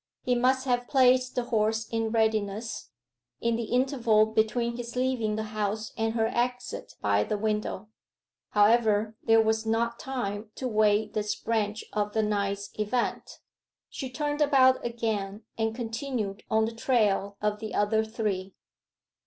He 0.23 0.33
must 0.33 0.65
have 0.65 0.87
placed 0.87 1.35
the 1.35 1.43
horse 1.43 1.87
in 1.87 2.09
readiness, 2.09 2.89
in 3.39 3.55
the 3.55 3.65
interval 3.65 4.25
between 4.25 4.75
his 4.75 4.95
leaving 4.95 5.35
the 5.35 5.43
house 5.53 5.93
and 5.95 6.15
her 6.15 6.25
exit 6.25 6.95
by 7.01 7.23
the 7.23 7.37
window. 7.37 7.87
However, 8.49 9.15
there 9.21 9.43
was 9.43 9.63
not 9.63 9.99
time 9.99 10.49
to 10.55 10.67
weigh 10.67 11.07
this 11.09 11.35
branch 11.35 11.85
of 11.93 12.13
the 12.13 12.23
night's 12.23 12.71
events. 12.79 13.41
She 13.91 14.09
turned 14.09 14.41
about 14.41 14.83
again, 14.83 15.43
and 15.55 15.75
continued 15.75 16.41
on 16.49 16.65
the 16.65 16.71
trail 16.73 17.37
of 17.39 17.59
the 17.59 17.75
other 17.75 18.03
three. 18.03 18.55